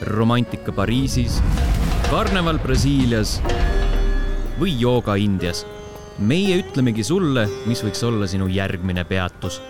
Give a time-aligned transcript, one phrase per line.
[0.00, 1.40] romantika Pariisis,
[2.10, 3.40] karneval Brasiilias
[4.60, 5.66] või jooga Indias.
[6.18, 9.62] meie ütlemegi sulle, mis võiks olla sinu järgmine peatus.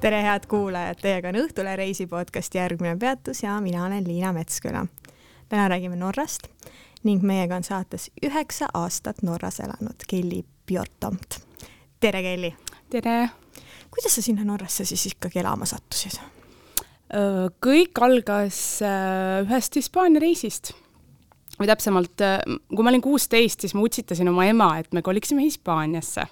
[0.00, 4.86] tere, head kuulajad, teiega on Õhtule reisi podcast Järgmine peatus ja mina olen Liina Metsküla.
[5.48, 6.48] täna räägime Norrast
[7.02, 11.40] ning meiega on saates üheksa aastat Norras elanud Kelly Bjortomt.
[12.00, 12.52] tere, Kelly!
[12.90, 13.30] tere!
[13.90, 16.39] kuidas sa sinna Norrasse siis ikkagi elama sattusid?
[17.10, 20.72] Kõik algas ühest Hispaania reisist.
[21.60, 22.22] Või täpsemalt,
[22.70, 26.24] kui ma olin kuusteist, siis ma utsitasin oma ema, et me koliksime Hispaaniasse.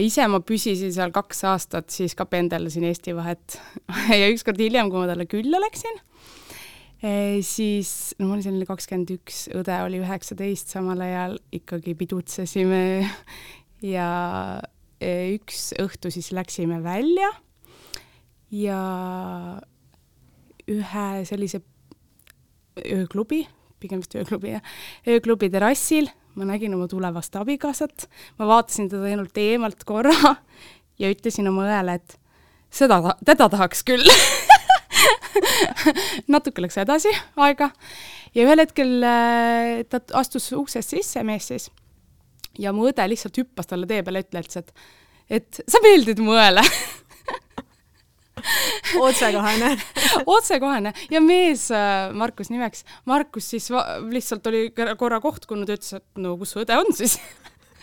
[0.00, 3.58] ise ma püsisin seal kaks aastat, siis ka pendeldasin Eesti vahet.
[4.20, 6.00] Ja ükskord hiljem, kui ma talle külla läksin,
[7.44, 12.82] siis no ma olin selline kakskümmend üks, õde oli üheksateist, samal ajal ikkagi pidutsesime.
[13.80, 14.60] Ja
[15.00, 17.30] üks õhtu siis läksime välja
[18.50, 18.80] ja
[20.70, 21.60] ühe sellise
[22.80, 23.44] ööklubi,
[23.82, 24.64] pigem vist ööklubi jah,
[25.08, 26.10] ööklubi terrassil.
[26.38, 28.04] Ma nägin oma tulevast abikaasat,
[28.38, 30.36] ma vaatasin teda ainult eemalt korra
[31.00, 32.14] ja ütlesin oma õele, et
[32.70, 34.06] seda, teda tahaks küll.
[36.30, 37.10] Natuke läks edasi
[37.40, 37.72] aega
[38.34, 41.66] ja ühel hetkel äh, ta astus uksest sisse, mees siis,
[42.62, 44.74] ja mu õde lihtsalt hüppas talle tee peale, ütles, et
[45.30, 46.62] et sa meeldid mu õele
[49.06, 49.74] otsekohene.
[50.36, 50.94] Otsekohene.
[51.12, 53.70] Ja mees äh, Markus nimeks, Markus siis
[54.10, 57.18] lihtsalt oli korra kohtunud ja ütles, et no kus su õde on siis?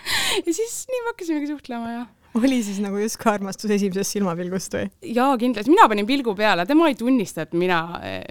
[0.08, 2.04] Ja siis nii me hakkasimegi suhtlema ja
[2.38, 4.86] oli siis nagu justkui armastus esimesest silmapilgust või?
[5.12, 7.80] jaa, kindlasti, mina panin pilgu peale, tema ei tunnista, et mina,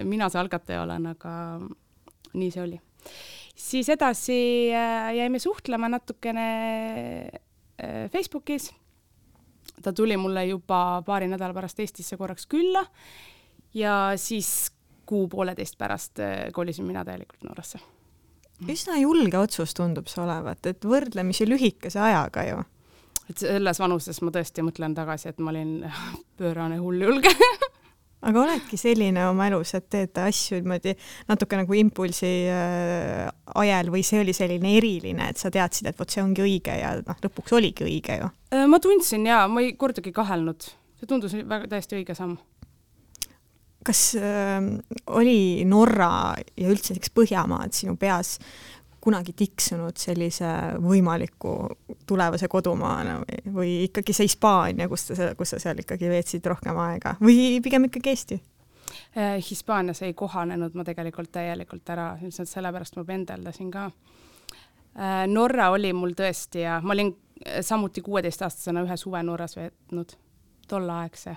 [0.07, 1.33] mina see algataja olen, aga
[2.37, 2.79] nii see oli.
[3.67, 4.39] siis edasi
[4.73, 6.47] äh, jäime suhtlema natukene
[7.29, 8.71] äh, Facebookis
[9.83, 12.85] ta tuli mulle juba paari nädala pärast Eestisse korraks külla
[13.73, 14.71] ja siis
[15.07, 17.79] kuu-pooleteist pärast äh, kolisin mina täielikult Norrasse.
[18.67, 22.63] üsna julge otsus tundub see olevat, et võrdlemisi lühikese ajaga ju.
[23.29, 25.91] et selles vanuses ma tõesti mõtlen tagasi, et ma olin
[26.39, 27.33] pöörane hulljulge
[28.25, 30.93] aga oledki selline oma elus, et teed asju niimoodi
[31.29, 33.27] natuke nagu impulsi äh,
[33.61, 36.95] ajel või see oli selline eriline, et sa teadsid, et vot see ongi õige ja
[36.97, 38.29] noh, lõpuks oligi õige ju?
[38.53, 42.37] Äh, ma tundsin ja ma ei kordagi kahelnud, see tundus väga täiesti õige samm.
[43.87, 44.57] kas äh,
[45.15, 48.37] oli Norra ja üldse näiteks Põhjamaad sinu peas
[49.01, 50.49] kunagi tiksunud sellise
[50.83, 51.53] võimaliku
[52.07, 56.77] tulevase kodumaana või, või ikkagi see Hispaania, kus sa, kus sa seal ikkagi veetsid rohkem
[56.81, 58.39] aega või pigem ikkagi Eesti?
[59.17, 63.89] Äh, Hispaanias ei kohanenud ma tegelikult täielikult ära, ilmselt sellepärast ma pendeldasin ka.
[64.97, 70.15] Äh, Norra oli mul tõesti ja ma olin äh, samuti kuueteistaastasena ühe suve Norras veetnud,
[70.67, 71.35] tolleaegse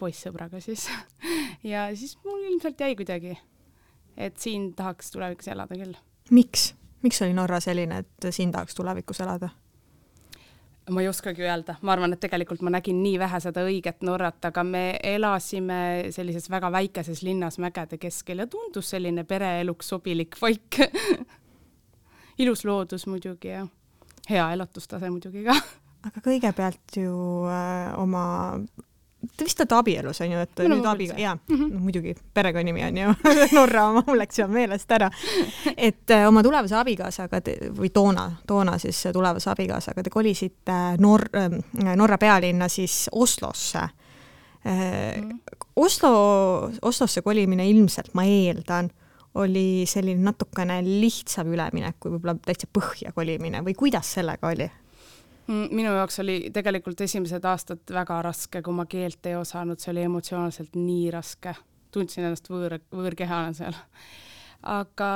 [0.00, 0.88] poissõbraga siis
[1.72, 3.36] ja siis mul ilmselt jäi kuidagi,
[4.16, 5.96] et siin tahaks tulevikus elada küll.
[6.30, 6.70] miks?
[7.02, 9.48] Miks oli Norra selline, et siin tahaks tulevikus elada?
[10.90, 14.40] ma ei oskagi öelda, ma arvan, et tegelikult ma nägin nii vähe seda õiget Norrat,
[14.48, 20.80] aga me elasime sellises väga väikeses linnas mägede keskel ja tundus selline pereeluks sobilik paik
[22.42, 23.66] ilus loodus muidugi ja
[24.30, 25.54] hea elatustase muidugi ka.
[26.08, 27.14] aga kõigepealt ju
[27.46, 28.24] äh, oma
[29.36, 31.72] Te vist olete abielus, on ju, et Minu nüüd abiga, jaa mm, -hmm.
[31.74, 33.14] no muidugi perekonnanimi on ju
[33.58, 35.10] Norra oma, mul läks juba meelest ära.
[35.76, 41.28] et äh, oma tulevase abikaasaga te, või toona, toona siis tulevase abikaasaga te kolisite Nor-,
[41.36, 43.92] äh, Norra pealinna siis Oslosse äh,.
[44.64, 45.38] -hmm.
[45.76, 48.90] Oslo, Oslosse kolimine ilmselt, ma eeldan,
[49.34, 54.70] oli selline natukene lihtsam üleminek kui võib-olla täitsa põhja kolimine või kuidas sellega oli?
[55.50, 60.06] Minu jaoks oli tegelikult esimesed aastad väga raske, kui ma keelt ei osanud, see oli
[60.06, 61.56] emotsionaalselt nii raske.
[61.90, 63.74] tundsin ennast võõr, võõrkehana seal.
[64.62, 65.10] aga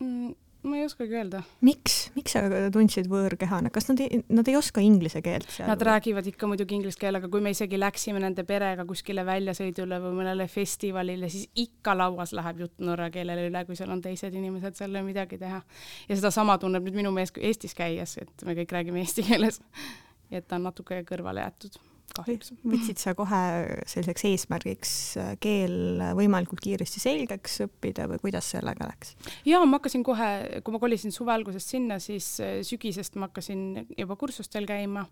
[0.00, 1.42] mm, ma ei oskagi öelda.
[1.66, 5.68] miks, miks sa tundsid võõrkehana, kas nad ei, nad ei oska inglise keelt seal?
[5.70, 10.16] Nad räägivad ikka muidugi inglise keelega, kui me isegi läksime nende perega kuskile väljasõidule või
[10.20, 14.78] mõnele festivalile, siis ikka lauas läheb jutt norra keelele üle, kui seal on teised inimesed,
[14.78, 15.62] seal ei ole midagi teha.
[16.08, 19.62] ja sedasama tunneb nüüd minu mees Eestis käies, et me kõik räägime eesti keeles.
[20.34, 21.80] et ta on natuke kõrvale jäetud
[22.16, 22.52] kahjuks.
[22.64, 23.40] võtsid sa kohe
[23.88, 29.14] selliseks eesmärgiks äh, keel võimalikult kiiresti selgeks õppida või kuidas sellega läks?
[29.48, 30.30] jaa, ma hakkasin kohe,
[30.64, 35.06] kui ma kolisin suve alguses sinna, siis äh, sügisest ma hakkasin juba kursustel käima.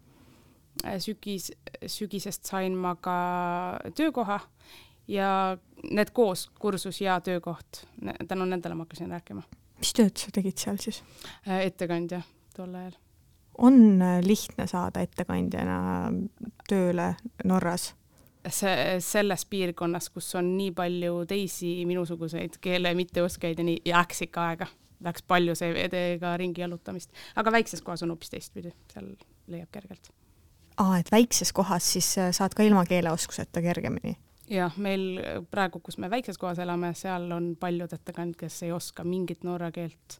[0.84, 1.50] Äh, sügis,
[1.90, 3.18] sügisest sain ma ka
[3.98, 4.40] töökoha
[5.10, 5.32] ja
[5.88, 7.84] need koos, kursus ja töökoht,
[8.28, 9.42] tänu nendele ma hakkasin rääkima.
[9.78, 11.02] mis tööd sa tegid seal siis?
[11.46, 12.22] ettekandja
[12.56, 12.96] tol ajal
[13.58, 15.78] on äh, lihtne saada ettekandjana
[16.68, 17.14] tööle
[17.44, 17.94] Norras?
[18.48, 24.46] see, selles piirkonnas, kus on nii palju teisi minusuguseid keele mitteoskajaid ja nii, jääks ikka
[24.52, 24.68] aega.
[25.04, 29.12] Läheks palju CV-dega ringi jalutamist, aga väikses kohas on hoopis teistpidi, seal
[29.46, 30.10] leiab kergelt.
[30.76, 34.16] aa, et väikses kohas siis äh, saad ka ilma keeleoskuseta kergemini?
[34.50, 35.20] jah, meil
[35.50, 39.70] praegu, kus me väikses kohas elame, seal on paljud ettekandjad, kes ei oska mingit norra
[39.70, 40.18] keelt,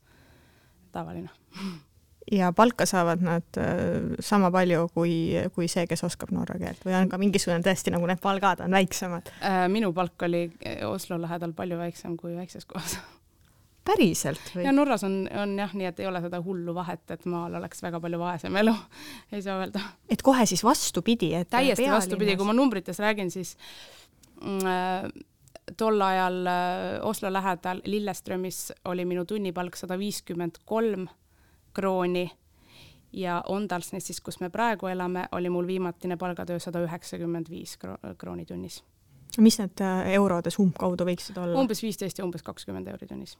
[0.92, 1.30] tavaline
[2.32, 5.12] ja palka saavad nad äh, sama palju kui,
[5.54, 8.74] kui see, kes oskab norra keelt või on ka mingisugune tõesti nagu need palgad on
[8.76, 9.30] väiksemad?
[9.44, 10.46] Äh, minu palk oli
[10.88, 12.98] Oslo lähedal palju väiksem kui väikses kohas.
[13.88, 14.66] päriselt või?
[14.66, 17.80] ja Norras on, on jah nii, et ei ole seda hullu vahet, et maal oleks
[17.84, 18.74] väga palju vaesem elu,
[19.34, 19.84] ei saa öelda.
[20.10, 22.04] et kohe siis vastupidi, et täiesti pealinnas...
[22.04, 23.54] vastupidi, kui ma numbrites räägin, siis
[24.42, 25.08] mm, äh,
[25.76, 26.46] tol ajal
[27.04, 31.04] Oslo lähedal Lilleströmis oli minu tunnipalk sada viiskümmend kolm
[31.74, 32.30] krooni
[33.12, 37.78] ja Ondalsnessis, kus me praegu elame, oli mul viimatine palgatöö sada üheksakümmend viis
[38.18, 38.82] krooni tunnis.
[39.38, 41.60] mis need äh, eurodes umbkaudu võiksid olla?
[41.60, 43.38] umbes viisteist ja umbes kakskümmend euri tunnis.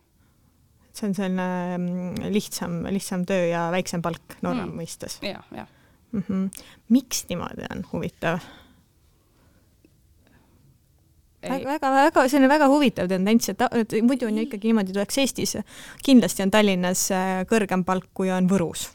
[0.93, 1.49] see on selline
[1.79, 4.79] mm, lihtsam, lihtsam töö ja väiksem palk Norra mm.
[4.81, 5.39] mõistes ja,?
[5.39, 5.75] jah, jah
[6.13, 6.65] mm -hmm..
[6.89, 8.39] miks niimoodi on, huvitav?
[11.43, 15.56] Väga-väga, see on väga huvitav tendents, et, et muidu on ju ikkagi niimoodi, tuleks Eestis,
[16.05, 18.88] kindlasti on Tallinnas äh, kõrgem palk, kui on Võrus.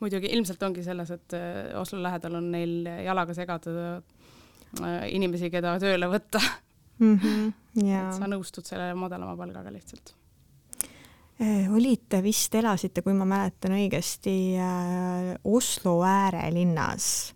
[0.00, 5.78] muidugi, ilmselt ongi selles, et äh, Oslo lähedal on neil jalaga segada äh, inimesi, keda
[5.82, 6.40] tööle võtta
[6.98, 7.18] mm.
[7.18, 7.50] -hmm,
[7.82, 8.06] yeah.
[8.06, 10.14] et sa nõustud selle madalama palgaga lihtsalt
[11.70, 14.58] olite vist, elasite, kui ma mäletan õigesti,
[15.46, 17.34] Oslo äärelinnas.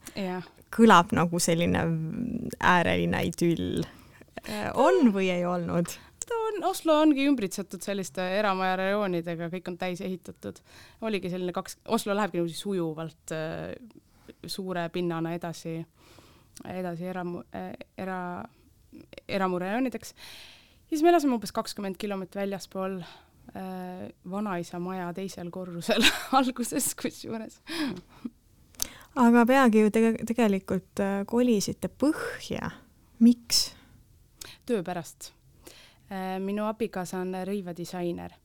[0.74, 1.84] kõlab nagu selline
[2.58, 3.84] äärelinna idüll
[4.74, 5.92] on või ei olnud?
[6.26, 10.60] ta on, Oslo ongi ümbritsetud selliste eramaja rajoonidega, kõik on täis ehitatud.
[11.00, 13.74] oligi selline kaks, Oslo lähebki niiviisi sujuvalt äh,
[14.46, 15.78] suure pinnana edasi,
[16.68, 18.44] edasi eramu äh,, era,
[19.28, 20.14] eramurajoonideks.
[20.88, 26.06] siis me elasime umbes kakskümmend kilomeetrit väljaspool äh, vanaisa maja teisel korrusel
[26.38, 27.60] alguses kusjuures
[29.16, 32.72] aga peagi ju tege-, tegelikult äh, kolisite põhja,
[33.20, 33.70] miks?
[34.66, 35.32] Töö pärast.
[36.12, 38.36] Äh, minu abikaasa on rõivadisainer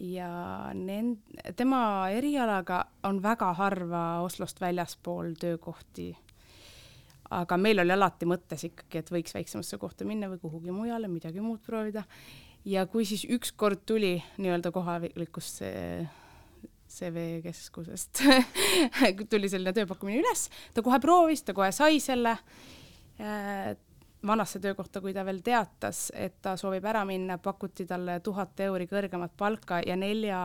[0.00, 0.28] ja
[0.74, 6.16] nend-, tema erialaga on väga harva Oslost väljaspool töökohti.
[7.30, 11.40] aga meil oli alati mõttes ikkagi, et võiks väiksemasse kohta minna või kuhugi mujale, midagi
[11.40, 12.04] muud proovida.
[12.64, 16.08] ja kui siis ükskord tuli nii-öelda kohalikust see
[16.88, 18.22] CV keskusest
[19.30, 22.36] tuli selline tööpakkumine üles, ta kohe proovis, ta kohe sai selle
[23.18, 23.74] äh,
[24.26, 28.86] vanasse töökohta, kui ta veel teatas, et ta soovib ära minna, pakuti talle tuhat euri
[28.90, 30.40] kõrgemat palka ja nelja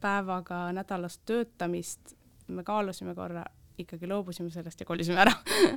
[0.00, 2.14] päevaga nädalas töötamist.
[2.48, 3.44] me kaalusime korra,
[3.78, 5.32] ikkagi loobusime sellest ja kolisime ära.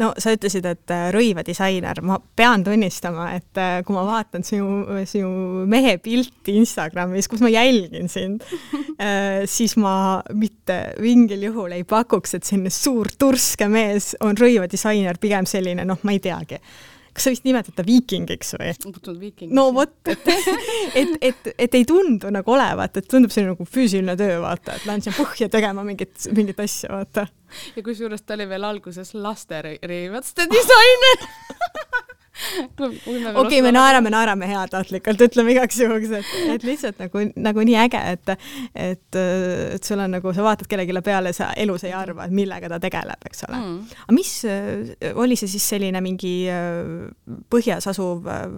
[0.00, 4.98] No sa ütlesid, et äh, rõivadisainer, ma pean tunnistama, et äh, kui ma vaatan sinu,
[5.06, 5.28] sinu
[5.70, 8.42] mehe pilti Instagramis, kus ma jälgin sind
[8.98, 15.20] äh, siis ma mitte mingil juhul ei pakuks, et selline suur turske mees on rõivadisainer,
[15.22, 16.58] pigem selline, noh, ma ei teagi
[17.16, 18.72] kas sa vist nimetad ta viikingiks või?
[19.20, 19.54] viikingiks.
[19.54, 20.26] no vot, et,
[21.00, 24.88] et, et, et ei tundu nagu olevat, et tundub selline nagu füüsiline töö, vaata, et
[24.88, 27.28] lähen siia põhja tegema mingit, mingit asja, vaata.
[27.76, 31.28] ja kusjuures ta oli veel alguses lasteriivaste disainer
[32.34, 37.76] okei okay,, me naerame, naerame heatahtlikult, ütleme igaks juhuks, et, et lihtsalt nagu, nagu nii
[37.84, 38.34] äge, et,
[38.74, 39.18] et,
[39.76, 42.80] et sul on nagu, sa vaatad kellelegi peale, sa elus ei arva, et millega ta
[42.82, 43.60] tegeleb, eks ole.
[43.60, 43.98] Mm..
[44.06, 44.32] aga mis,
[45.14, 48.48] oli see siis selline mingi äh, põhjas asuv äh,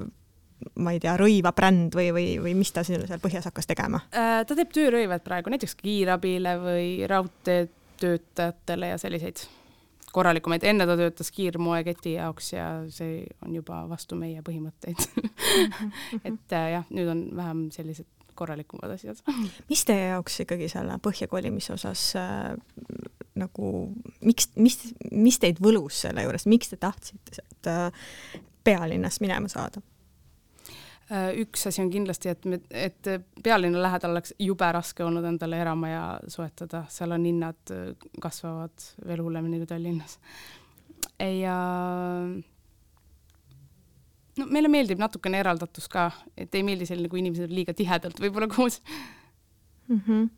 [0.81, 4.03] ma ei tea, rõivabränd või, või, või mis ta seal põhjas hakkas tegema?
[4.17, 9.45] Äh, ta teeb töörõivad praegu näiteks kiirabile või raudteetöötajatele ja selliseid
[10.17, 15.03] korralikumaid, enne ta töötas kiirmoeketi jaoks ja see on juba vastu meie põhimõtteid
[16.31, 19.21] et äh, jah, nüüd on vähem sellised korralikumad asjad.
[19.71, 22.53] mis teie jaoks ikkagi selle põhja kolimise osas äh,
[23.37, 23.73] nagu,
[24.25, 24.79] miks, mis,
[25.13, 28.09] mis teid võlus selle juures, miks te tahtsite sealt äh,
[28.67, 29.85] pealinnast minema saada?
[31.07, 33.09] Äh, üks asi on kindlasti, et me, et
[33.43, 39.23] pealinna lähedal oleks jube raske olnud endale eramaja soetada, seal on hinnad äh, kasvavad veel
[39.23, 40.17] hullemini kui Tallinnas.
[41.23, 41.55] ja
[44.37, 48.19] no meile meeldib natukene eraldatus ka, et ei meeldi selline, kui inimesed on liiga tihedalt
[48.27, 48.81] võib-olla koos
[49.87, 50.01] mm.
[50.09, 50.29] -hmm.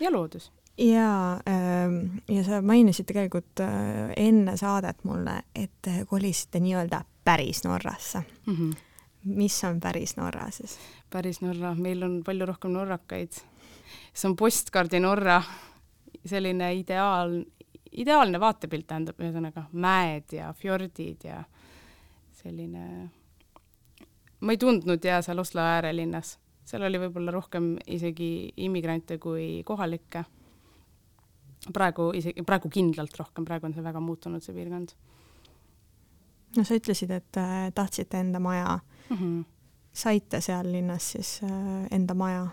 [0.00, 0.50] ja loodus.
[0.78, 8.26] ja, ähm, ja sa mainisid tegelikult äh, enne saadet mulle, et kolisite nii-öelda päris Norrasse
[8.46, 8.54] mm.
[8.54, 8.87] -hmm
[9.28, 10.78] mis on päris Norra siis?
[11.10, 13.40] päris Norra, meil on palju rohkem norrakaid.
[14.12, 15.42] see on postkaardi Norra,
[16.24, 17.38] selline ideaal,
[17.92, 21.42] ideaalne vaatepilt tähendab ühesõnaga mäed ja fjordid ja
[22.42, 23.08] selline,
[24.40, 26.36] ma ei tundnud ja seal Oslo äärelinnas,
[26.68, 30.24] seal oli võib-olla rohkem isegi immigrante kui kohalikke.
[31.72, 34.92] praegu isegi, praegu kindlalt rohkem, praegu on see väga muutunud, see piirkond.
[36.56, 38.78] no sa ütlesid, et äh, tahtsite enda maja
[39.08, 39.16] mm.
[39.16, 39.44] -hmm.
[39.92, 42.48] saite seal linnas siis äh, enda maja?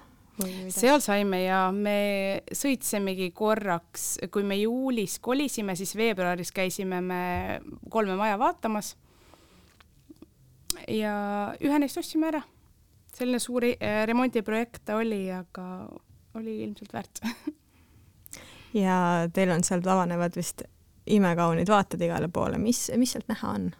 [0.69, 8.17] seal saime ja me sõitsimegi korraks, kui me juulis kolisime, siis veebruaris käisime me kolme
[8.19, 8.95] maja vaatamas.
[10.91, 12.41] ja ühe neist ostsime ära.
[13.15, 15.87] selline suur eh, remondiprojekt ta oli, aga
[16.35, 17.21] oli ilmselt väärt
[18.83, 20.65] ja teil on seal avanevad vist
[21.07, 23.71] imekaunid vaated igale poole, mis, mis sealt näha on?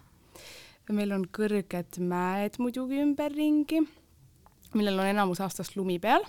[0.94, 3.80] Meil on kõrged mäed muidugi ümberringi,
[4.76, 6.24] millel on enamus aastast lumi peal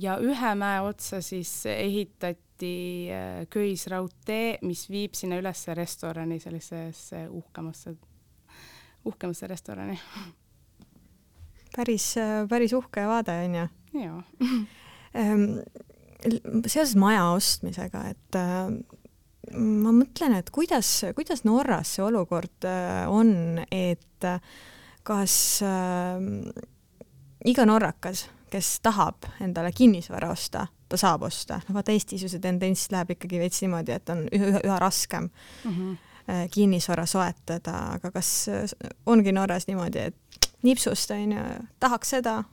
[0.00, 2.72] ja ühe mäe otsa siis ehitati
[3.12, 7.94] äh, köisraudtee, mis viib sinna üles restorani, sellisesse uhkemasse,
[9.04, 9.98] uhkemasse restorani.
[11.76, 12.14] päris,
[12.48, 13.66] päris uhke vaade on ju?
[14.00, 14.22] jaa
[15.20, 15.44] ehm,
[16.66, 18.72] seoses maja ostmisega, et äh,
[19.56, 24.28] ma mõtlen, et kuidas, kuidas Norras see olukord äh, on, et
[25.02, 26.20] kas äh,
[27.48, 31.60] iga norrakas kes tahab endale kinnisvara osta, ta saab osta.
[31.68, 35.28] no vaata Eestis ju see tendents läheb ikkagi veits niimoodi, et on üha, üha raskem
[35.64, 36.48] mm -hmm.
[36.50, 38.46] kinnisvara soetada, aga kas
[39.06, 41.44] ongi Norras niimoodi, et nipsust on ju,
[41.80, 42.44] tahaks seda,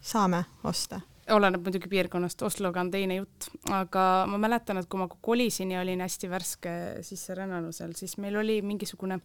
[0.00, 1.00] saame osta?
[1.34, 5.82] Oleneb muidugi piirkonnast, Osloga on teine jutt, aga ma mäletan, et kui ma kolisin ja
[5.84, 6.72] olin hästi värske
[7.06, 9.20] sisserännanu seal, siis meil oli mingisugune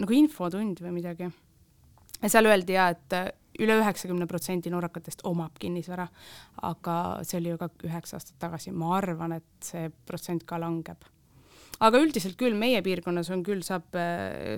[0.00, 1.30] nagu infotund või midagi.
[2.22, 3.16] ja seal öeldi ja, et
[3.60, 6.06] üle üheksakümne protsendi norrakatest omab kinnisvara,
[6.68, 6.96] aga
[7.26, 11.04] see oli ju ka üheksa aastat tagasi, ma arvan, et see protsent ka langeb.
[11.80, 13.88] aga üldiselt küll meie piirkonnas on küll, saab,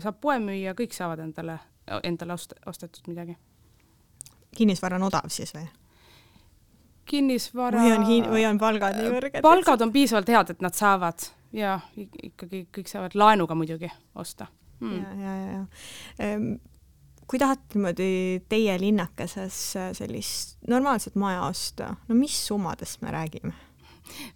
[0.02, 1.58] saab poe müüa, kõik saavad endale,
[2.02, 3.36] endale ost-, ostetud midagi.
[4.54, 5.66] kinnisvara on odav siis või?
[7.08, 9.40] Kinnisvara või on hin-, või on palgad nii kõrged?
[9.44, 14.48] palgad on piisavalt head, et nad saavad ja ikkagi kõik saavad laenuga muidugi osta
[14.80, 15.02] hmm..
[15.02, 16.54] ja, ja, ja, ja ehm,
[17.30, 19.60] kui tahad niimoodi teie linnakeses
[19.96, 23.54] sellist normaalset maja osta, no mis summadest me räägime?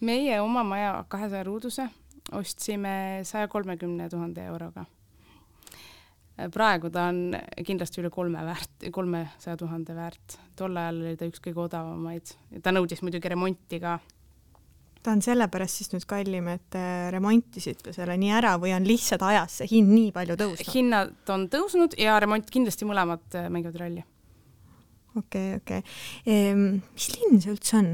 [0.01, 1.89] meie oma maja kahesaja ruuduse
[2.33, 4.85] ostsime saja kolmekümne tuhande euroga.
[6.54, 7.33] Praegu ta on
[7.66, 10.38] kindlasti üle kolme väärt, kolmesaja tuhande väärt.
[10.57, 12.35] tol ajal oli ta üks kõige odavamaid.
[12.62, 13.99] ta nõudis muidugi remonti ka
[15.02, 19.25] ta on sellepärast siis nüüd kallim, et te remontisite selle nii ära või on lihtsalt
[19.25, 20.71] ajas see hind nii palju tõusnud?
[20.75, 24.04] hinnad on tõusnud ja remont kindlasti mõlemad mängivad rolli
[25.19, 26.81] okei okay,, okei okay.
[26.95, 27.93] mis linn see üldse on?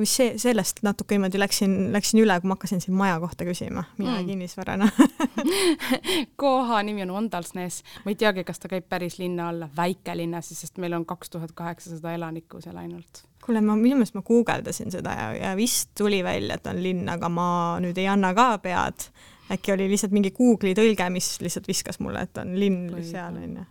[0.00, 3.84] mis see, sellest natuke niimoodi läksin, läksin üle, kui ma hakkasin siin maja kohta küsima,
[3.98, 4.30] mina mm.
[4.30, 4.88] kinnisvarana
[6.42, 10.80] koha nimi on Ondalsnes, ma ei teagi, kas ta käib päris linna alla, väikelinnas, sest
[10.82, 15.14] meil on kaks tuhat kaheksasada elanikku seal ainult kuule, ma minu meelest ma guugeldasin seda
[15.18, 17.46] ja, ja vist tuli välja, et on linn, aga ma
[17.82, 19.08] nüüd ei anna ka pead.
[19.52, 23.36] äkki oli lihtsalt mingi Google'i tõlge, mis lihtsalt viskas mulle, et on linn Või seal
[23.36, 23.66] onju.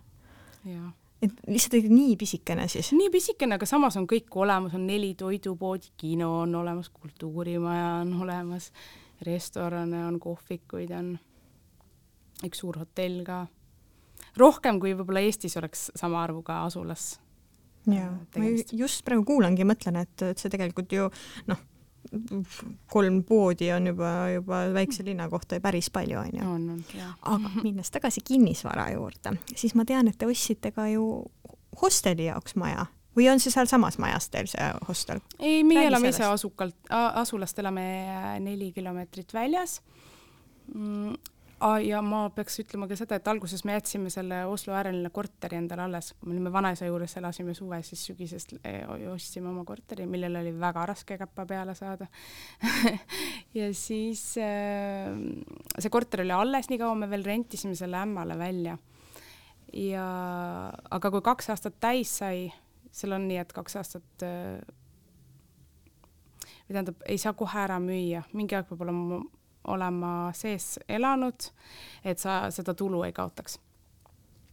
[1.24, 2.92] Et lihtsalt nii pisikene siis?
[2.96, 8.14] nii pisikene, aga samas on kõik olemas, on neli toidupoodi, kino on olemas, kultuurimaja on
[8.24, 8.70] olemas,
[9.26, 11.12] restorane on, kohvikuid on,
[12.44, 13.44] üks suur hotell ka.
[14.40, 17.14] rohkem kui võib-olla Eestis oleks sama arvuga asulas
[17.90, 21.08] jaa, ma just praegu kuulangi ja mõtlen, et, et see tegelikult ju
[21.50, 21.60] noh,
[22.90, 27.14] kolm poodi on juba, juba väikse linna kohta päris palju, on, jah.
[27.22, 31.06] aga minnes tagasi kinnisvara juurde, siis ma tean, et te ostsite ka ju
[31.80, 32.86] hosteli jaoks maja.
[33.14, 35.20] Või on see sealsamas majas teil see hostel?
[35.38, 37.84] ei, meie elame ise asukalt, asulast elame
[38.42, 39.80] neli kilomeetrit väljas
[41.64, 45.58] mm, ja ma peaks ütlema ka seda, et alguses me jätsime selle Oslo ääreline korteri
[45.58, 50.06] endale alles, kui me olime vanaisa juures, elasime suve, siis sügisest eh, ostsime oma korteri,
[50.10, 52.10] millel oli väga raske käppa peale saada.
[53.54, 55.12] Ja siis äh,
[55.78, 58.74] see korter oli alles, nii kaua me veel rentisime selle ämmale välja.
[59.72, 60.06] ja,
[60.90, 62.48] aga kui kaks aastat täis sai,
[62.94, 64.58] seal on nii, et kaks aastat äh,
[66.64, 69.20] või tähendab, ei saa kohe ära müüa, mingi aeg peab olema
[69.70, 71.50] olema sees elanud,
[72.04, 73.58] et sa seda tulu ei kaotaks.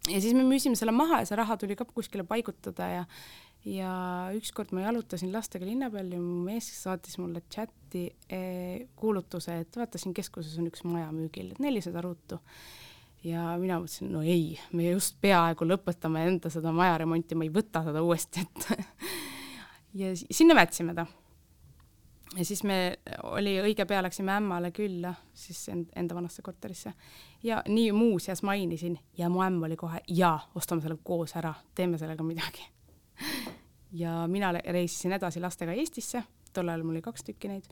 [0.10, 3.06] ja siis me müüsime selle maha ja see raha tuli ka kuskile paigutada ja
[3.65, 3.91] ja
[4.34, 9.77] ükskord ma jalutasin lastega linna peal ja mu mees saatis mulle chati eh, kuulutuse, et
[9.77, 12.39] vaata siin keskuses on üks maja müügil, et nelisada ruutu.
[13.24, 17.53] ja mina mõtlesin, no ei, me just peaaegu lõpetame enda seda maja remonti, ma ei
[17.53, 18.80] võta seda uuesti ette
[20.01, 21.06] ja sinna me jätsime ta
[22.38, 26.94] ja siis me, oli õige pea, läksime ämmale külla, siis end, enda vanasse korterisse.
[27.44, 31.98] ja nii muuseas mainisin ja mu ämm oli kohe, jaa, ostame selle koos ära, teeme
[31.98, 32.68] sellega midagi.
[33.92, 36.24] ja mina reisisin edasi lastega Eestisse,
[36.54, 37.68] tol ajal mul oli kaks tükki neid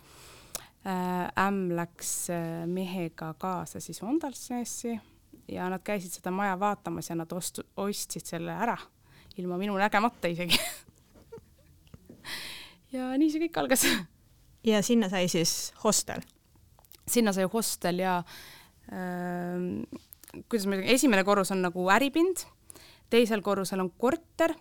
[0.86, 1.48] äh,.
[1.48, 5.00] ämm läks äh, mehega kaasa siis Ondalsnessi
[5.48, 8.78] ja nad käisid seda maja vaatamas ja nad ost-, ostsid selle ära,
[9.38, 10.60] ilma minu nägemata isegi
[12.96, 13.86] ja nii see kõik algas
[14.64, 16.22] ja sinna sai siis hostel?
[17.10, 18.20] sinna sai hostel ja
[18.94, 19.58] äh,
[20.50, 22.46] kuidas ma ütlen, esimene korrus on nagu äripind,
[23.10, 24.54] teisel korrusel on korter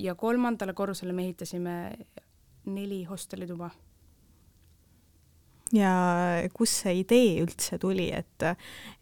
[0.00, 1.76] ja kolmandale korrusele me ehitasime
[2.70, 3.70] neli hostelituba.
[5.72, 5.90] ja
[6.54, 8.46] kust see idee üldse tuli, et,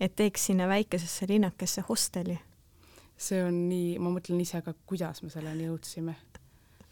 [0.00, 2.38] et teeks sinna väikesesse linnakesse hosteli?
[3.18, 6.14] see on nii, ma mõtlen ise ka, kuidas me selleni jõudsime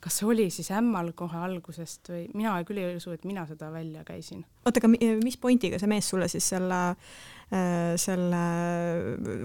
[0.00, 3.70] kas see oli siis ämmal kohe algusest või mina küll ei usu, et mina seda
[3.72, 4.44] välja käisin.
[4.64, 4.90] oota, aga
[5.22, 6.80] mis pointiga see mees sulle siis selle,
[7.54, 8.42] äh, selle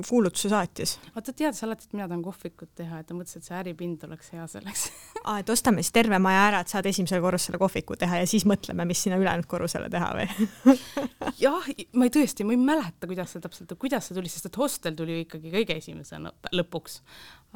[0.07, 0.97] kuulutuse saatis?
[1.15, 4.33] vaata, teades alati, et mina tahan kohvikut teha, et ta mõtles, et see äripind oleks
[4.35, 4.89] hea selleks
[5.27, 8.45] aa, et ostame siis terve maja ära, et saad esimesel korrusel kohviku teha ja siis
[8.49, 10.75] mõtleme, mis sinna ülejäänud korrusele teha või
[11.45, 14.61] jah, ma ei tõesti, ma ei mäleta, kuidas see täpselt, kuidas see tuli, sest et
[14.61, 17.01] hostel tuli ikkagi kõige esimesena lõpuks.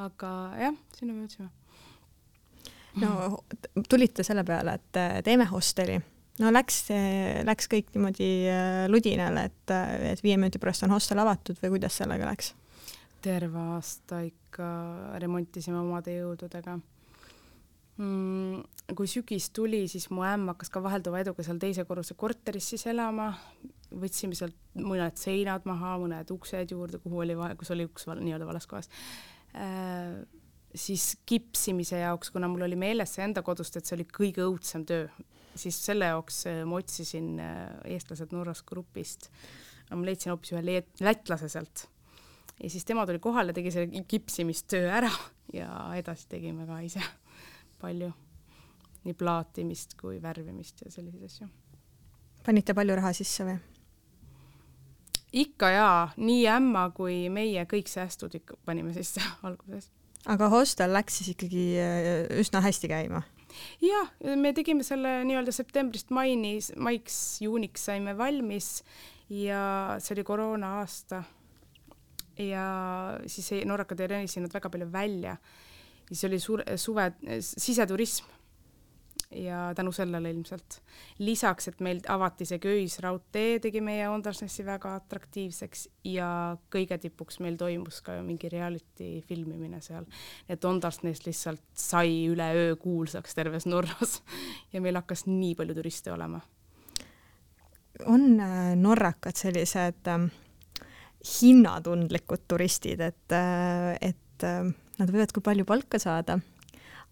[0.07, 0.31] aga
[0.63, 1.51] jah, sinna me jõudsime
[3.01, 3.39] no
[3.89, 5.97] tulite selle peale, et äh, teeme hosteli.
[6.39, 6.81] no läks,
[7.47, 11.77] läks kõik niimoodi äh, ludinale, et, äh, et viie minuti pärast on hostel avatud või
[11.77, 12.53] kuidas sellega läks?
[13.25, 14.67] terve aasta ikka
[15.21, 16.75] remontisime omade jõududega
[17.97, 18.59] mm,.
[18.95, 22.85] kui sügis tuli, siis mu ämm hakkas ka vahelduva eduga seal teise korruse korteris siis
[22.91, 23.31] elama,
[23.95, 28.47] võtsime sealt mõned seinad maha, mõned uksed juurde, kuhu oli vaja, kus oli uks nii-öelda
[28.47, 28.91] vales kohas
[30.75, 34.85] siis kipsimise jaoks, kuna mul oli meeles see enda kodust, et see oli kõige õudsem
[34.87, 35.07] töö,
[35.55, 39.29] siis selle jaoks äh, ma otsisin äh, eestlased Norrast grupist.
[39.91, 41.87] ma leidsin hoopis ühe lätlase sealt.
[42.63, 45.11] ja siis tema tuli kohale, tegi selle kipsimistöö ära
[45.59, 47.03] ja edasi tegime ka ise
[47.81, 48.11] palju.
[49.05, 51.47] nii plaatimist kui värvimist ja selliseid asju.
[52.45, 53.59] panite palju raha sisse või?
[55.35, 59.91] ikka jaa, nii ämma kui meie kõik säästud ikka panime sisse alguses
[60.31, 63.23] aga hostel läks siis ikkagi äh, üsna hästi käima?
[63.83, 68.81] jah, me tegime selle nii-öelda septembrist maini, maiks, juuniks saime valmis
[69.31, 71.23] ja see oli koroona aasta.
[72.37, 72.65] ja
[73.31, 75.37] siis norrakad ei reisinud väga palju välja.
[76.11, 78.34] siis oli suur, suve, siseturism
[79.35, 80.81] ja tänu sellele ilmselt.
[81.19, 86.29] lisaks, et meil avati see köisraudtee, tegi meie Ondasnessi väga atraktiivseks ja
[86.73, 90.05] kõige tipuks meil toimus ka mingi reality filmimine seal.
[90.49, 94.21] et Ondasnes lihtsalt sai üleöö kuulsaks terves Norras
[94.73, 96.41] ja meil hakkas nii palju turiste olema.
[98.05, 100.25] on äh, norrakad sellised äh,
[101.41, 106.39] hinnatundlikud turistid, et äh,, et äh, nad võivad küll palju palka saada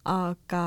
[0.10, 0.64] aga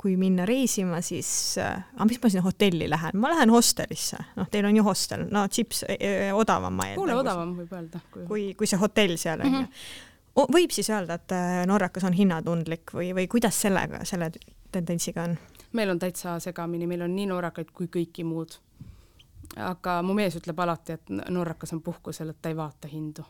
[0.00, 4.48] kui minna reisima, siis äh,, aga mis ma sinna hotelli lähen, ma lähen hostelisse, noh,
[4.52, 7.02] teil on ju hostel, no tsips e, e, odavam ma eeldan.
[7.02, 8.00] poole odavam võib öelda.
[8.14, 9.82] kui, kui, see hotell seal on mm -hmm.
[10.36, 10.46] ju.
[10.56, 14.30] võib siis öelda, et äh, norrakas on hinnatundlik või, või kuidas sellega, selle
[14.72, 15.36] tendentsiga on?
[15.72, 18.56] meil on täitsa segamini, meil on nii norrakaid kui kõiki muud.
[19.56, 23.24] aga mu mees ütleb alati, et norrakas on puhkusel, et ta ei vaata hindu.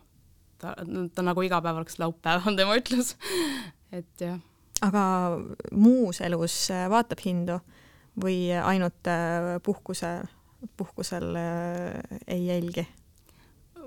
[0.58, 0.76] ta,
[1.14, 3.16] ta nagu iga päev oleks laupäev, on tema ütlus.
[3.98, 4.38] et jah
[4.84, 5.02] aga
[5.72, 7.58] muus elus äh, vaatab hindu
[8.20, 10.20] või ainult äh, puhkuse,
[10.76, 12.86] puhkusel äh, ei jälgi?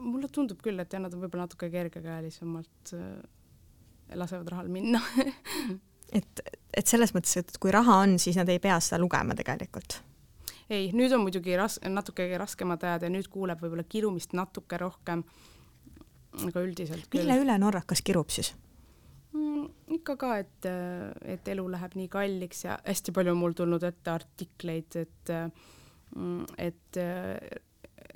[0.04, 2.90] mulle tundub küll, et jah, nad on võib-olla natuke kergekäelisemalt,
[4.20, 5.00] lasevad rahal minna
[6.18, 6.42] et,
[6.76, 10.02] et selles mõttes, et kui raha on, siis nad ei pea seda lugema tegelikult?
[10.68, 15.24] ei, nüüd on muidugi ras-, natuke raskemad ajad ja nüüd kuuleb võib-olla kirumist natuke rohkem,
[16.50, 17.24] aga üldiselt küll.
[17.24, 18.52] mille üle norrakas kirub siis?
[19.34, 19.68] Mm,?
[19.98, 20.70] ikka ka, et,
[21.36, 25.34] et elu läheb nii kalliks ja hästi palju on mul tulnud ette artikleid, et,
[26.62, 27.02] et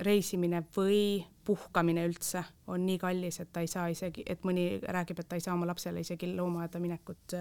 [0.03, 5.21] reisimine või puhkamine üldse on nii kallis, et ta ei saa isegi, et mõni räägib,
[5.21, 7.38] et ta ei saa oma lapsele isegi loomaaeda minekut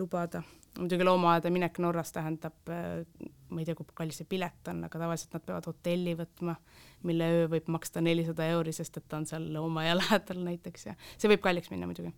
[0.00, 0.42] lubada.
[0.78, 5.36] muidugi loomaaeda minek Norras tähendab, ma ei tea, kui kallis see pilet on, aga tavaliselt
[5.36, 6.56] nad peavad hotelli võtma,
[7.04, 10.96] mille öö võib maksta nelisada euri, sest et ta on seal loomaaia lähedal näiteks ja
[11.14, 12.14] see võib kalliks minna muidugi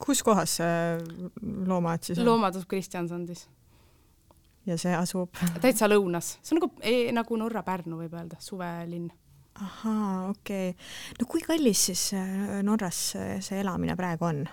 [0.00, 0.76] kus kohas see
[1.68, 2.28] loomaaed siis on?
[2.28, 3.46] loomaaed asub Kristjansandis.
[4.68, 5.36] ja see asub?
[5.62, 9.10] täitsa lõunas, see on nagu e,, nagu Norra-Pärnu võib öelda, suvelinn.
[9.60, 10.88] ahaa, okei okay..
[11.20, 14.44] no kui kallis siis äh, Norras see elamine praegu on?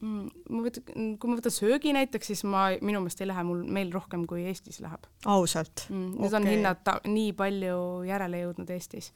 [0.00, 0.26] mm,.
[0.50, 3.92] ma võtan, kui ma võtan söögi näiteks, siis ma minu meelest ei lähe mul, meil
[3.94, 6.10] rohkem kui Eestis läheb ausalt mm,?
[6.18, 6.40] Nüüd okay.
[6.40, 7.78] on hinnad ta, nii palju
[8.08, 9.12] järele jõudnud Eestis.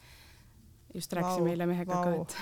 [0.94, 2.24] just rääkisime wow, eile mehega wow.
[2.24, 2.40] ka,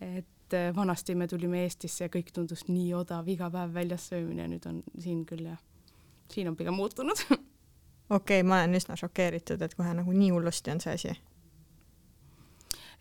[0.00, 4.08] et, et äh, vanasti me tulime Eestisse ja kõik tundus nii odav, iga päev väljas
[4.10, 5.60] söömine, nüüd on siin küll jah,
[6.32, 7.24] siin on pigem muutunud.
[7.28, 11.16] Okei okay,, ma olen üsna šokeeritud, et kohe nagu nii hullusti on see asi.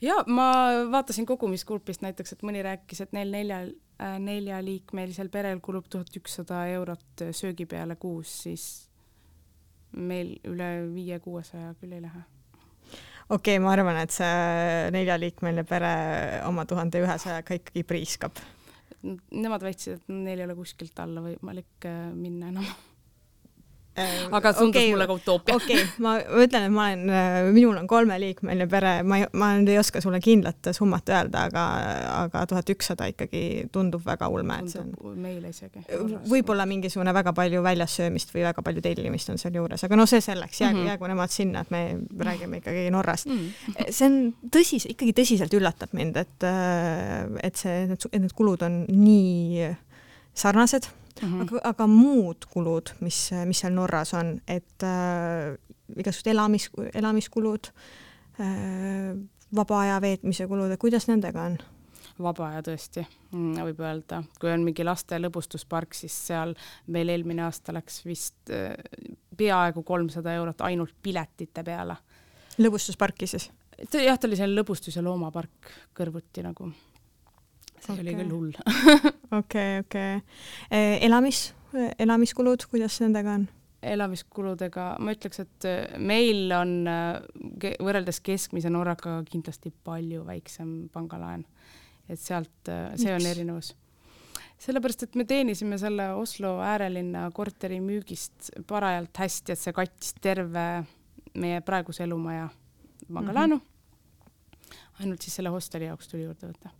[0.01, 0.47] Ja ma
[0.91, 6.67] vaatasin kogumisgrupist näiteks, et mõni rääkis, et neil neljal äh,, neljaliikmelisel perel kulub tuhat ükssada
[6.75, 8.67] eurot söögi peale kuus, siis
[9.97, 12.25] meil üle viie-kuuesaja küll ei lähe.
[13.29, 15.93] Okei okay,, ma arvan, et see neljaliikmeline pere
[16.47, 18.43] oma tuhande ühesajaga ikkagi priiskab.
[19.07, 22.67] Nemad väitsid, et neil ei ole kuskilt alla võimalik äh, minna enam
[23.97, 25.55] aga tundus okay, mulle ka utoopia.
[25.55, 29.49] okei okay,, ma ütlen, et ma olen, äh, minul on kolmeliikmeline pere, ma ei, ma
[29.57, 31.63] nüüd ei oska sulle kindlat summat öelda, aga,
[32.23, 33.41] aga tuhat ükssada ikkagi
[33.73, 35.15] tundub väga ulme, et see on.
[35.23, 35.81] meile isegi.
[36.29, 40.61] võib-olla mingisugune väga palju väljassöömist või väga palju tellimist on sealjuures, aga no see selleks,
[40.61, 40.91] jäägu mm, -hmm.
[40.93, 41.83] jäägu nemad sinna, et me
[42.29, 43.39] räägime ikkagi Norrast mm.
[43.39, 43.91] -hmm.
[43.91, 44.19] see on
[44.53, 49.73] tõsis, ikkagi tõsiselt üllatab mind, et, äh, et see, et need kulud on nii
[50.37, 50.89] sarnased
[51.21, 51.41] mm, -hmm.
[51.41, 55.55] aga, aga muud kulud, mis, mis seal Norras on, et äh,
[55.97, 57.71] igasugused elamis, elamiskulud
[58.41, 59.15] äh,,
[59.55, 61.57] vaba aja veetmise kulud, et kuidas nendega on?
[62.23, 66.55] vaba aja tõesti, mm, võib öelda, kui on mingi laste lõbustuspark, siis seal
[66.93, 68.73] meil eelmine aasta läks vist äh,
[69.37, 71.97] peaaegu kolmsada eurot ainult piletite peale.
[72.57, 73.51] lõbustusparki siis?
[73.93, 76.71] jah, ta oli seal lõbustus- ja loomapark kõrvuti nagu
[77.87, 78.03] see okay.
[78.03, 78.51] oli küll hull.
[79.39, 80.19] okei, okei.
[80.71, 81.51] Eh, elamis,
[81.99, 83.47] elamiskulud, kuidas nendega on?
[83.87, 91.45] elamiskuludega, ma ütleks, et eh, meil on eh, võrreldes keskmise Norrakaga kindlasti palju väiksem pangalaen.
[92.09, 93.13] et sealt, see Miks?
[93.13, 93.73] on erinevus.
[94.63, 100.65] sellepärast, et me teenisime selle Oslo äärelinna korteri müügist parajalt hästi, et see kattis terve
[101.37, 102.49] meie praeguse elumaja
[103.13, 103.61] pangalaenu mm.
[103.61, 104.75] -hmm.
[104.99, 106.73] ainult siis selle hosteli jaoks tuli juurde võtta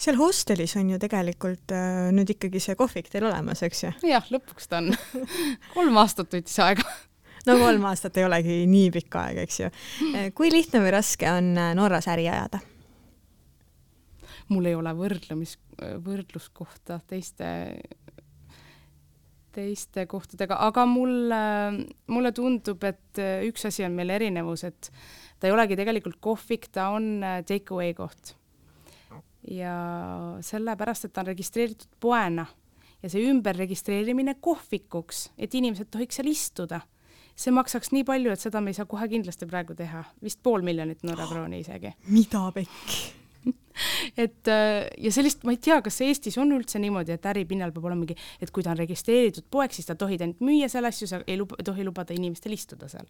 [0.00, 3.92] seal hostelis on ju tegelikult äh, nüüd ikkagi see kohvik teil olemas, eks ju?
[4.08, 4.94] jah, lõpuks ta on
[5.76, 6.84] kolm aastat võttis aega
[7.48, 9.70] no kolm aastat ei olegi nii pikk aeg, eks ju.
[10.14, 12.62] Äh, kui lihtne või raske on äh, Norras äri ajada?
[14.50, 15.52] mul ei ole võrdlemis,
[16.02, 17.46] võrdluskohta teiste,
[19.54, 21.44] teiste kohtadega, aga mulle,
[22.10, 24.90] mulle tundub, et üks asi on meil erinevus, et
[25.38, 28.34] ta ei olegi tegelikult kohvik, ta on take away koht
[29.50, 29.74] ja
[30.44, 32.46] sellepärast, et ta on registreeritud poena
[33.02, 36.82] ja see ümberregistreerimine kohvikuks, et inimesed tohiks seal istuda,
[37.38, 40.64] see maksaks nii palju, et seda me ei saa kohe kindlasti praegu teha, vist pool
[40.66, 41.94] miljonit Norra krooni isegi.
[42.12, 43.00] mida pekki
[44.24, 47.86] et äh, ja sellist, ma ei tea, kas Eestis on üldse niimoodi, et äripinnal peab
[47.88, 51.08] olema mingi, et kui ta on registreeritud poeg, siis ta tohib ainult müüa seal asju,
[51.08, 53.08] sa ei luba, tohi lubada inimestel istuda seal.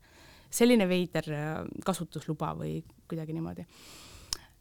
[0.51, 1.51] selline veider äh,
[1.87, 2.79] kasutusluba või
[3.11, 3.67] kuidagi niimoodi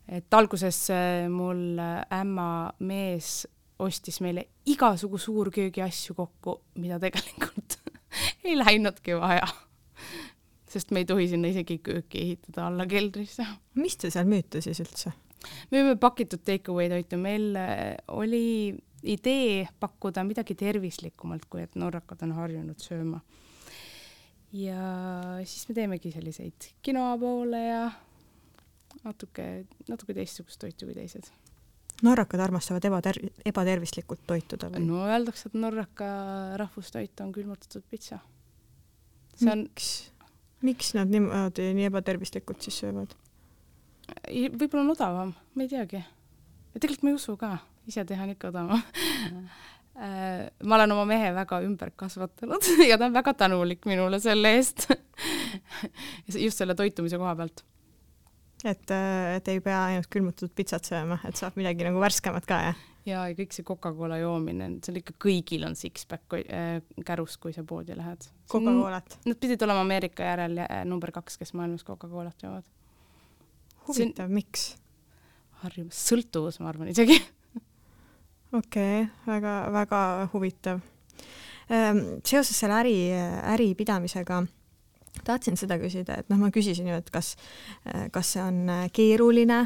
[0.10, 3.43] et alguses äh, mul äh, ämma mees
[3.80, 7.78] ostis meile igasugu suurköögi asju kokku, mida tegelikult
[8.48, 9.48] ei läinudki vaja.
[10.69, 13.45] sest me ei tohi sinna isegi kööki ehitada alla keldrisse.
[13.80, 15.13] mis te seal müüte siis üldse?
[15.72, 21.78] me müüme pakitud take away toitu, meil äh, oli idee pakkuda midagi tervislikumalt, kui et
[21.80, 23.22] norrakad on harjunud sööma.
[24.52, 24.84] ja
[25.45, 27.15] siis me teemegi selliseid kinoa
[27.62, 27.84] ja
[29.04, 29.45] natuke,
[29.89, 31.30] natuke teistsugust toitu kui teised.
[32.06, 34.84] norrakad armastavad ebater-, ebatervislikult toituda või?
[34.88, 36.10] no öeldakse, et norraka
[36.62, 38.21] rahvustoit on külmutatud pitsa.
[39.39, 39.63] On...
[39.63, 39.89] miks,
[40.65, 43.15] miks nad niimoodi nii ebatervislikult siis söövad?
[44.30, 46.04] võib-olla on odavam, ma ei teagi.
[46.75, 47.58] tegelikult ma ei usu ka,
[47.89, 48.82] ise teha on ikka odavam
[50.04, 54.56] äh, ma olen oma mehe väga ümber kasvatanud ja ta on väga tänulik minule selle
[54.58, 54.88] eest
[56.45, 57.63] just selle toitumise koha pealt
[58.63, 62.60] et, äh, et ei pea ainult külmutatud pitsat sööma, et saab midagi nagu värskemat ka,
[62.67, 62.74] ja,
[63.08, 67.98] ja kõik see Coca-Cola joomine, seal ikka kõigil on six-pack äh, kärus, kui sa poodi
[67.98, 68.28] lähed.
[68.52, 69.19] Coca-Colat?
[69.30, 72.69] Nad pidid olema Ameerika järel äh, number kaks, kes maailmas Coca-Colat joovad.
[73.88, 74.72] huvitav on..., miks?
[75.63, 77.17] harjumus, sõltuvus, ma arvan isegi
[78.56, 80.80] okei okay,, väga-väga huvitav.
[81.69, 82.95] Ehm, seoses selle äri,
[83.54, 84.39] äripidamisega
[85.26, 87.34] tahtsin seda küsida, et noh, ma küsisin ju, et kas,
[88.13, 88.63] kas see on
[88.95, 89.60] keeruline,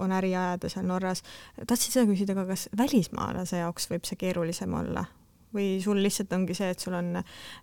[0.00, 1.24] on äri ajada seal Norras.
[1.60, 5.06] tahtsin seda küsida ka, kas välismaalase jaoks võib see keerulisem olla
[5.54, 7.16] või sul lihtsalt ongi see, et sul on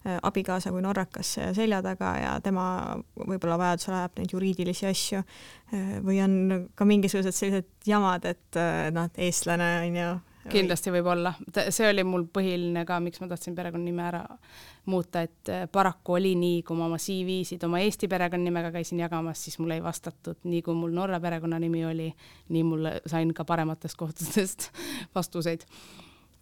[0.03, 2.65] abikaasa kui norrakas selja taga ja tema
[3.15, 5.23] võib-olla vajadusel ajab neid juriidilisi asju
[6.03, 6.33] või on
[6.75, 8.59] ka mingisugused sellised jamad, et
[8.91, 10.09] noh, et eestlane on ju
[10.51, 11.33] kindlasti võib olla,
[11.69, 14.23] see oli mul põhiline ka, miks ma tahtsin perekonnanime ära
[14.87, 19.43] muuta, et äh, paraku oli nii, kui ma oma CV-sid oma Eesti perekonnanimega käisin jagamas,
[19.43, 22.09] siis mulle ei vastatud, nii kui mul Norra perekonnanimi oli,
[22.55, 24.69] nii mul sain ka parematest kohtadest
[25.17, 25.67] vastuseid.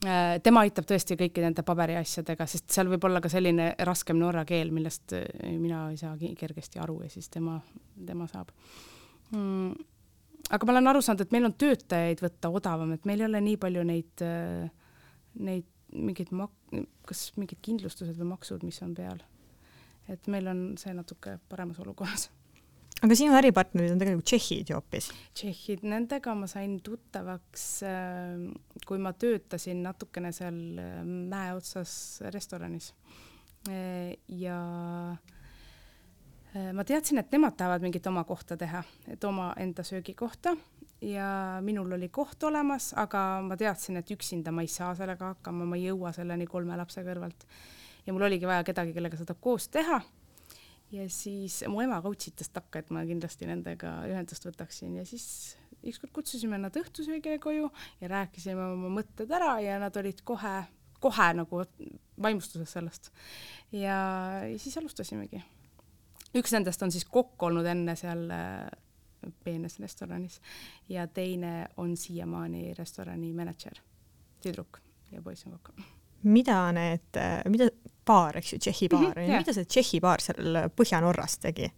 [0.06, 4.46] Äh, tema aitab tõesti kõiki nende paberiasjadega, sest seal võib olla ka selline raskem norra
[4.46, 5.26] keel, millest äh,
[5.58, 7.60] mina ei saa kergesti aru ja siis tema,
[8.06, 8.54] tema saab.
[9.32, 9.74] Mm
[10.50, 13.42] aga ma olen aru saanud, et meil on töötajaid võtta odavam, et meil ei ole
[13.48, 14.26] nii palju neid,
[15.48, 19.22] neid mingeid mak-, kas mingid kindlustused või maksud, mis on peal.
[20.12, 22.28] et meil on see natuke paremas olukorras.
[23.02, 25.12] aga sinu äripartnerid on tegelikult tšehhid ju hoopis?
[25.34, 27.70] tšehhid, nendega ma sain tuttavaks,
[28.86, 30.60] kui ma töötasin natukene seal
[31.06, 32.94] mäe otsas restoranis.
[33.66, 35.35] ja äh, Äh,
[36.56, 40.56] ma teadsin, et nemad tahavad mingit oma kohta teha, et omaenda söögikohta
[41.02, 45.68] ja minul oli koht olemas, aga ma teadsin, et üksinda ma ei saa sellega hakkama,
[45.68, 47.48] ma ei jõua selleni kolme lapse kõrvalt.
[48.06, 50.02] ja mul oligi vaja kedagi, kellega seda koos teha.
[50.92, 55.58] ja siis mu ema coach itas takka, et ma kindlasti nendega ühendust võtaksin ja siis
[55.86, 57.70] ükskord kutsusime nad õhtusöögile koju
[58.02, 60.56] ja rääkisime oma mõtted ära ja nad olid kohe,
[61.00, 61.66] kohe nagu
[62.22, 63.12] vaimustuses sellest.
[63.72, 64.00] ja
[64.58, 65.44] siis alustasimegi
[66.36, 68.66] üks nendest on siis kokk olnud enne seal äh,
[69.44, 70.40] peenes restoranis
[70.90, 73.80] ja teine on siiamaani restorani mänedžer,
[74.44, 75.82] tüdruk ja poiss on kokk.
[76.24, 77.70] mida need, äh, mida
[78.06, 81.72] baar, eks ju, Tšehhi baar mm, -hmm, mida see Tšehhi baar seal Põhja-Norras tegi?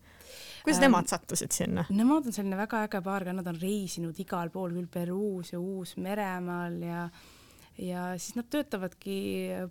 [0.64, 1.86] kuidas ähm, nemad sattusid sinna?
[1.90, 5.60] Nemad on selline väga äge baar, ka nad on reisinud igal pool, küll Peruus ja
[5.60, 7.37] Uus-Meremaal ja äh,
[7.78, 9.18] ja siis nad töötavadki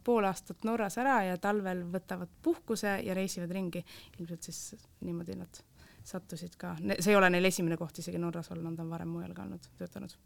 [0.05, 3.85] pool aastat Norras ära ja talvel võtavad puhkuse ja reisivad ringi.
[4.19, 5.63] ilmselt siis niimoodi nad
[6.07, 9.35] sattusid ka, see ei ole neil esimene koht isegi Norras olla, nad on varem mujal
[9.35, 10.17] ka olnud, töötanud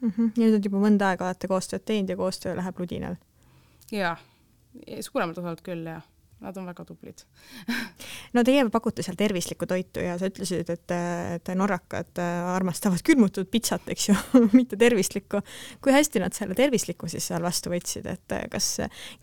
[0.00, 0.10] mm.
[0.10, 0.32] -hmm.
[0.36, 3.16] ja nüüd juba mõnda aega olete koostööd teinud ja koostöö läheb ludinal?
[3.92, 4.16] jaa,
[5.00, 6.11] suuremalt osalt küll jah
[6.42, 7.22] nad on väga tublid
[8.36, 10.94] no teie pakute seal tervislikku toitu ja sa ütlesid, et,
[11.36, 14.16] et norrakad armastavad külmutatud pitsat, eks ju
[14.58, 15.42] mitte tervislikku.
[15.82, 18.74] kui hästi nad selle tervisliku siis seal vastu võtsid, et kas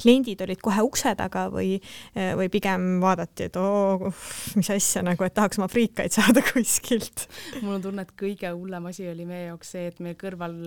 [0.01, 1.77] kliendid olid kohe ukse taga või,
[2.15, 4.13] või pigem vaadati, et oo,
[4.60, 7.27] mis asja nagu, et tahaks oma friikaid saada kuskilt?
[7.62, 10.58] mul on tunne, et kõige hullem asi oli meie jaoks see, et meil kõrval,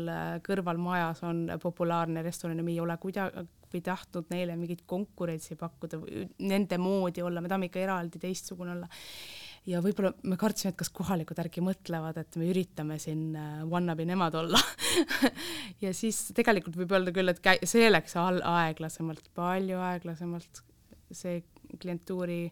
[0.46, 6.00] kõrvalmajas on populaarne restoran ja me ei ole kuidagi või tahtnud neile mingit konkurentsi pakkuda
[6.02, 8.88] või nende moodi olla, me tahame ikka eraldi teistsugune olla.
[9.66, 14.06] ja võib-olla me kartsime, et kas kohalikud äkki mõtlevad, et me üritame siin äh, wannabe
[14.08, 14.60] nemad olla
[15.84, 20.62] ja siis tegelikult võib öelda küll, et see läks all aeglasemalt, palju aeglasemalt,
[21.12, 21.42] see
[21.80, 22.44] klientuuri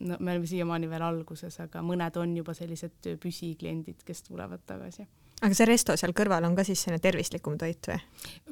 [0.00, 5.06] no me oleme siiamaani veel alguses, aga mõned on juba sellised püsikliendid, kes tulevad tagasi
[5.40, 7.98] aga see resto seal kõrval on ka siis selline tervislikum toit või?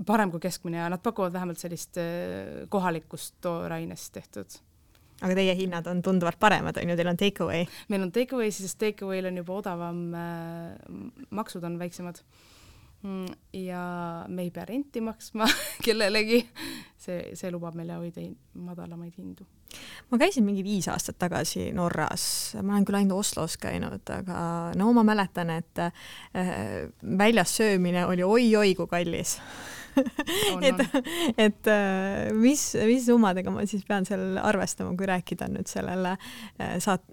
[0.09, 4.59] parem kui keskmine ja nad pakuvad vähemalt sellist äh, kohalikust toorainest tehtud.
[5.21, 7.67] aga teie hinnad on tunduvalt paremad, on ju, teil on take away?
[7.89, 10.73] meil on take away, sest take away'l on juba odavam äh,,
[11.31, 12.23] maksud on väiksemad
[13.03, 13.29] mm,
[13.65, 13.85] ja
[14.29, 15.51] me ei pea renti maksma
[15.85, 16.43] kellelegi.
[16.97, 18.25] see, see lubab meile hoida
[18.55, 19.47] madalamaid hindu
[20.11, 24.45] ma käisin mingi viis aastat tagasi Norras, ma olen küll ainult Oslos käinud, aga
[24.79, 26.87] no ma mäletan, et äh,
[27.19, 29.39] väljas söömine oli oi-oi kui kallis
[30.69, 30.81] et,
[31.39, 36.77] et äh, mis, mis summadega ma siis pean seal arvestama, kui rääkida nüüd sellele äh,
[36.83, 37.07] saat-,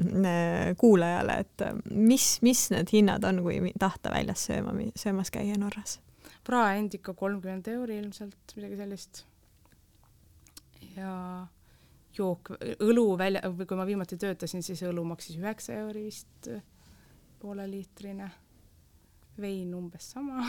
[0.79, 5.99] kuulajale, et mis, mis need hinnad on, kui tahta väljas sööma, söömas käia Norras?
[6.45, 9.25] Prae Indica kolmkümmend euri ilmselt, midagi sellist.
[10.95, 11.15] ja
[12.17, 16.49] jook, õlu välja, või kui ma viimati töötasin, siis õlu maksis üheksa euri vist
[17.41, 18.29] pooleliitrine,
[19.41, 20.39] vein umbes sama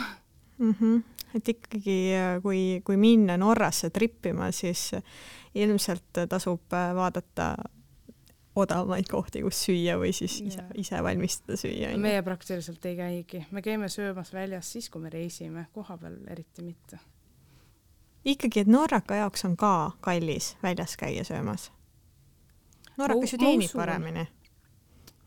[0.58, 0.74] mm.
[0.80, 1.02] -hmm.
[1.34, 1.96] et ikkagi,
[2.42, 4.90] kui, kui minna Norrasse trippima, siis
[5.54, 7.54] ilmselt tasub vaadata
[8.56, 11.92] odavamaid kohti, kus süüa või siis ise, ise valmistada süüa.
[12.00, 16.98] meie praktiliselt ei käigi, me käime söömas väljas siis, kui me reisime, kohapeal eriti mitte
[18.26, 21.70] ikkagi, et Norraka jaoks on ka kallis väljas käia söömas.
[22.96, 24.26] Norrakas ju teenib paremini.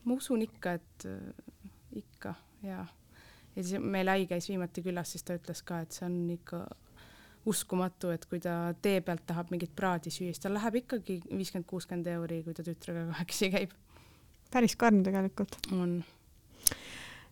[0.04, 2.34] ma usun ikka, et äh, ikka
[2.64, 2.86] ja,
[3.56, 6.64] ja siis meil äi käis viimati külas, siis ta ütles ka, et see on ikka
[7.46, 11.68] uskumatu, et kui ta tee pealt tahab mingit praadi süüa, siis tal läheb ikkagi viiskümmend,
[11.70, 13.76] kuuskümmend euri, kui ta tütrega kahekesi käib.
[14.52, 15.60] päris karm tegelikult.
[15.72, 16.04] on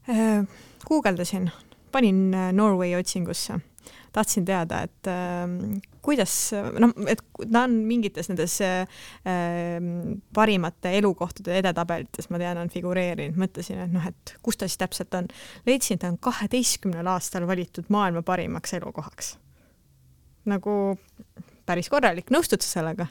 [0.10, 0.46] äh,.
[0.86, 1.52] guugeldasin,
[1.92, 3.60] panin äh, Norway otsingusse
[4.16, 5.46] tahtsin teada, et äh,
[6.06, 6.36] kuidas,
[6.80, 8.86] noh, et ta on mingites nendes äh,
[10.34, 15.18] parimate elukohtade edetabelites, ma tean, on figureerinud, mõtlesin, et noh, et kus ta siis täpselt
[15.18, 15.28] on.
[15.68, 19.36] leidsin, et ta on kaheteistkümnel aastal valitud maailma parimaks elukohaks
[20.48, 20.74] nagu
[21.68, 23.10] päris korralik, nõustud sa sellega?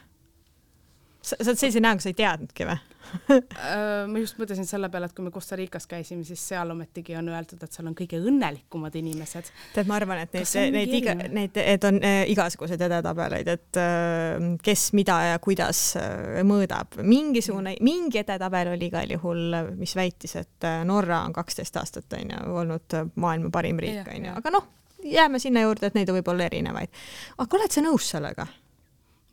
[1.27, 2.77] Sa, oled sellise näoga, sa ei teadnudki või?
[3.07, 7.15] Äh, ma just mõtlesin selle peale, et kui me Costa Ricas käisime, siis seal ometigi
[7.15, 9.51] on öeldud, et seal on kõige õnnelikumad inimesed.
[9.75, 14.49] tead, ma arvan, et neid, neid iga, neid, et on äh, igasuguseid edetabeleid, et äh,
[14.63, 16.99] kes mida ja kuidas äh, mõõdab.
[17.07, 22.43] mingisugune, mingi edetabel oli igal juhul, mis väitis, et äh, Norra on kaksteist aastat onju
[22.59, 24.71] olnud maailma parim riik onju, aga noh,
[25.07, 27.03] jääme sinna juurde, et neid võib olla erinevaid.
[27.37, 28.47] aga oled sa nõus sellega?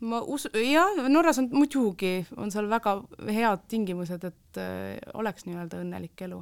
[0.03, 2.97] Ma usun, jah, Norras on muidugi, on seal väga
[3.31, 6.41] head tingimused, et äh, oleks nii-öelda õnnelik elu.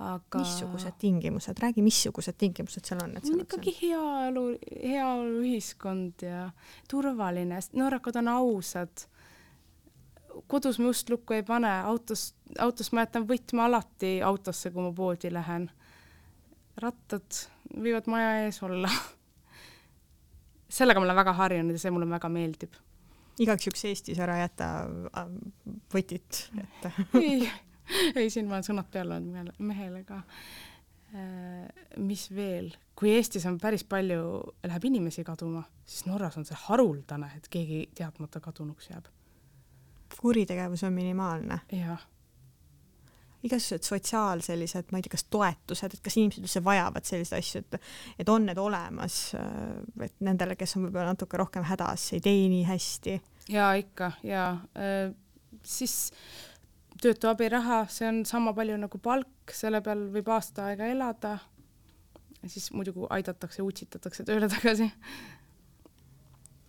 [0.00, 4.44] aga missugused tingimused, räägi, missugused tingimused seal on, et on ikkagi heaolu,
[4.80, 6.46] heaoluühiskond ja
[6.88, 9.04] turvaline, norrakad on ausad.
[10.48, 14.92] kodus me ust lukku ei pane, autos, autos ma jätan võtme alati autosse, kui ma
[14.92, 15.70] poodi lähen.
[16.80, 17.44] rattad
[17.76, 18.88] võivad maja ees olla
[20.70, 22.78] sellega ma olen väga harjunud ja see mulle väga meeldib.
[23.40, 24.70] igaks juhuks Eestis ära jäta
[25.16, 25.30] äh,
[25.94, 27.48] võtit ette ei,
[28.14, 30.22] ei siin ma olen sõnad peale andnud mehele ka.
[31.10, 31.66] Äh,
[31.98, 34.22] mis veel, kui Eestis on päris palju,
[34.66, 39.10] läheb inimesi kaduma, siis Norras on see haruldane, et keegi teadmata kadunuks jääb.
[40.20, 41.60] kuritegevus on minimaalne.
[41.72, 42.06] jah
[43.46, 47.62] igasugused sotsiaal sellised, ma ei tea, kas toetused, et kas inimesed üldse vajavad selliseid asju,
[47.64, 47.78] et
[48.24, 52.46] et on need olemas, äh, et nendele, kes on võib-olla natuke rohkem hädas, ei tee
[52.52, 53.18] nii hästi.
[53.56, 55.14] ja ikka ja äh,
[55.62, 56.12] siis
[57.00, 61.38] töötu abiraha, see on sama palju nagu palk, selle peal võib aasta aega elada.
[62.46, 64.90] siis muidugi aidatakse, utsitatakse tööle tagasi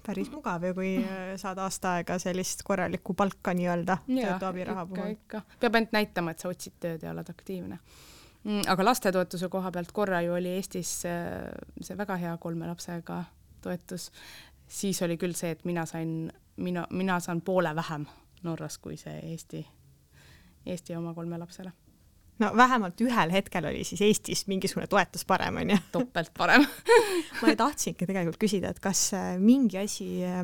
[0.06, 5.18] päris mugav ju, kui äh, saad aasta aega sellist korralikku palka nii-öelda töötu abiraha puhul.
[5.60, 7.80] peab ainult näitama, et sa otsid tööd ja oled aktiivne.
[8.44, 13.24] Mm, aga lastetoetuse koha pealt korra ju oli Eestis äh, see väga hea kolme lapsega
[13.62, 14.10] toetus,
[14.68, 18.08] siis oli küll see, et mina sain, mina, mina saan poole vähem
[18.42, 19.62] Norras kui see Eesti,
[20.66, 21.72] Eesti oma kolme lapsele
[22.42, 25.78] no vähemalt ühel hetkel oli siis Eestis mingisugune toetus parem, onju.
[25.96, 26.66] topelt parem
[27.42, 30.44] ma tahtsingi tegelikult küsida, et kas äh, mingi asi äh,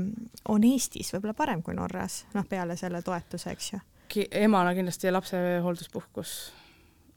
[0.54, 3.84] on Eestis võib-olla parem kui Norras, noh, peale selle toetuse, eks ju?
[4.32, 6.36] emana kindlasti lapsehoolduspuhkus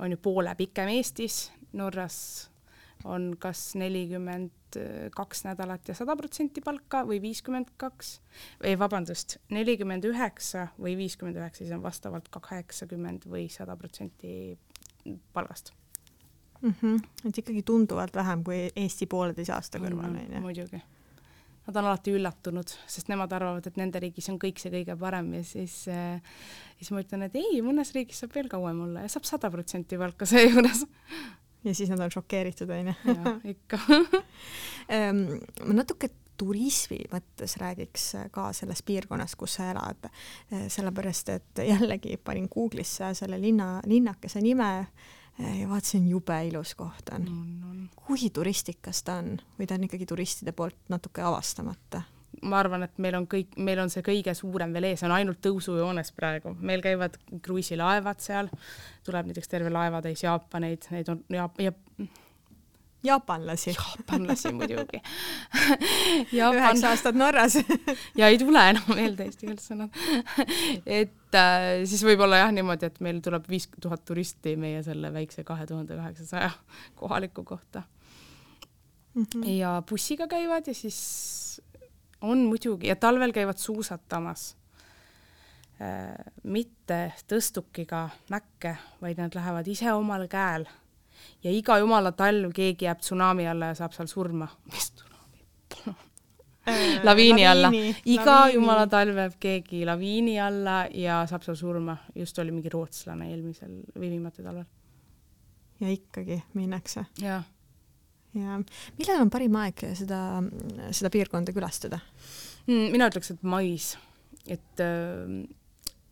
[0.00, 2.16] on ju poole pikem Eestis, Norras
[3.04, 4.50] on kas nelikümmend
[5.16, 8.18] kaks nädalat ja sada protsenti palka või viiskümmend kaks,
[8.66, 14.58] ei vabandust, nelikümmend üheksa või viiskümmend üheksa, siis on vastavalt kaheksakümmend või sada protsenti
[15.32, 15.72] palgast
[16.60, 16.74] mm.
[16.82, 17.02] -hmm.
[17.28, 20.40] et ikkagi tunduvalt vähem kui Eesti pooleteise aasta kõrval on ju.
[20.40, 20.82] muidugi.
[21.66, 25.34] Nad on alati üllatunud, sest nemad arvavad, et nende riigis on kõik see kõige parem
[25.34, 26.22] ja siis äh,,
[26.78, 29.98] siis ma ütlen, et ei, mõnes riigis saab veel kauem olla ja saab sada protsenti
[29.98, 30.86] palka seejuures
[31.64, 32.94] ja siis nad on šokeeritud, onju.
[33.54, 33.78] ikka
[35.66, 36.10] ma natuke
[36.40, 40.10] turismi mõttes räägiks ka sellest piirkonnast, kus sa elad,
[40.50, 46.74] eh, sellepärast et jällegi panin Google'isse selle linna, linnakese nime eh, ja vaatasin, jube ilus
[46.78, 47.42] koht on no,.
[47.70, 47.88] No.
[48.06, 52.02] kui turistikas ta on või ta on ikkagi turistide poolt natuke avastamata?
[52.46, 55.40] ma arvan, et meil on kõik, meil on see kõige suurem veel ees, on ainult
[55.44, 58.48] tõusujoones praegu, meil käivad kruiisilaevad seal,
[59.06, 61.74] tuleb näiteks terve laevatäis Jaapaneid, neid on ja, ja
[63.02, 63.70] jaapanlasi.
[63.70, 65.00] jaapanlasi muidugi
[66.38, 66.58] Jaapan...
[66.58, 67.56] üheksa aastat Norras
[68.20, 69.94] ja ei tule enam meelde eesti keeles sõnad
[70.86, 75.44] et äh, siis võib-olla jah niimoodi, et meil tuleb viis tuhat turisti meie selle väikse
[75.48, 76.50] kahe tuhande kaheksasaja
[77.00, 77.82] kohaliku kohta
[79.14, 79.24] mm.
[79.24, 79.48] -hmm.
[79.56, 81.62] ja bussiga käivad ja siis
[82.20, 84.56] on muidugi ja talvel käivad suusatamas
[85.80, 86.14] äh,.
[86.42, 90.68] mitte tõstukiga mäkke, vaid nad lähevad ise omal käel
[91.44, 94.48] ja iga jumala talv keegi jääb tsunami alla ja saab seal surma.
[94.72, 95.44] mis tsunami
[96.68, 97.70] äh, laviini alla.
[98.04, 98.54] iga laviini.
[98.54, 101.96] jumala talv jääb keegi laviini alla ja saab seal surma.
[102.14, 104.68] just oli mingi rootslane eelmisel või viimati talvel.
[105.80, 107.06] ja ikkagi minnakse?
[107.20, 107.44] jah
[108.34, 108.60] ja
[108.98, 110.20] millal on parim aeg seda,
[110.94, 111.98] seda piirkonda külastada
[112.68, 112.90] mm,?
[112.94, 113.94] mina ütleks, et mais,
[114.46, 115.40] et äh,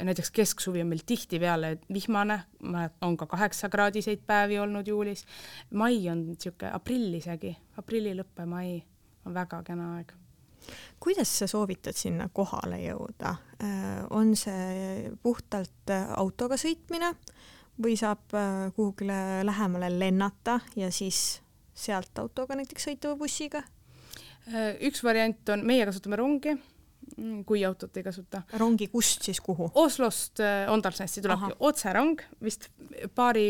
[0.04, 2.40] näiteks kesksuvi on meil tihtipeale vihmane,
[3.00, 5.24] on ka kaheksakraadiseid päevi olnud juulis.
[5.74, 8.82] mai on niisugune, aprill isegi, aprilli lõpp ja mai
[9.26, 10.12] on väga kena aeg.
[11.00, 13.34] kuidas sa soovitad sinna kohale jõuda?
[13.64, 17.14] Äh, on see puhtalt autoga sõitmine
[17.82, 21.40] või saab äh, kuhugile lähemale lennata ja siis
[21.74, 23.62] sealt autoga näiteks sõita või bussiga?
[24.48, 26.56] Äh, üks variant on, meie kasutame rongi,
[27.46, 28.42] kui autot ei kasuta.
[28.60, 29.70] rongi kust siis kuhu?
[29.74, 32.68] Oslost äh, Ondalsnesti tulebki otserong, vist
[33.14, 33.48] paari,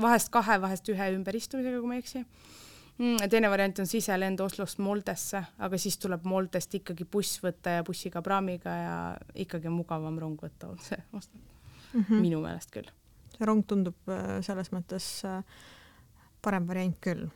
[0.00, 2.24] vahest kahe, vahest ühe ümberistumisega, kui ma ei eksi.
[2.98, 3.30] mm,.
[3.30, 8.22] teine variant on siselend Oslost Moldesse, aga siis tuleb Moldest ikkagi buss võtta ja bussiga,
[8.22, 8.96] praamiga ja
[9.46, 11.20] ikkagi mugavam rong võtta on see mm,
[12.00, 12.20] -hmm.
[12.20, 12.90] minu meelest küll.
[13.36, 15.42] see rong tundub äh, selles mõttes äh,
[16.42, 17.28] parem variant küll.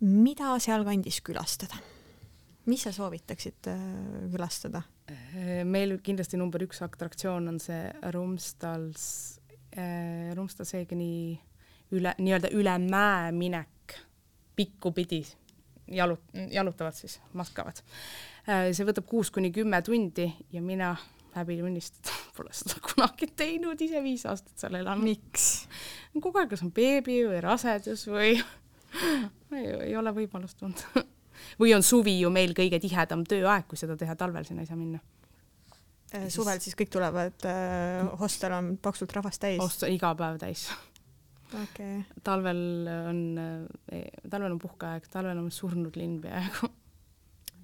[0.00, 1.80] mida sealkandis külastada?
[2.70, 3.84] Mis sa soovitaksid äh,
[4.32, 4.84] külastada?
[5.66, 7.80] meil kindlasti number üks atraktsioon on see
[8.14, 9.04] Rumstals
[9.74, 11.10] äh,, Rumstalsegeni
[11.96, 13.96] üle, nii-öelda üle mäe minek
[14.56, 15.24] pikku pidi
[15.90, 17.82] jalut-, jalutavad siis, matkavad.
[18.48, 20.94] Äh, see võtab kuus kuni kümme tundi ja mina
[21.34, 25.06] häbi tunnistada pole seda kunagi teinud, ise viis aastat seal elanud.
[25.06, 25.50] miks?
[26.18, 28.34] kogu aeg kas on beebi või rasedus või
[29.58, 31.04] ei, ei ole võimalust olnud
[31.60, 34.78] või on suvi ju meil kõige tihedam tööaeg, kui seda teha, talvel sinna ei saa
[34.78, 35.00] minna
[36.14, 39.60] äh, suvel siis kõik tulevad äh,, hostel on paksult rahvast täis?
[39.62, 40.68] hostel iga päev täis
[41.54, 42.02] okay..
[42.24, 42.62] talvel
[43.08, 43.22] on,
[43.92, 46.70] äh, talvel on puhkeaeg, talvel on surnud linn peaaegu.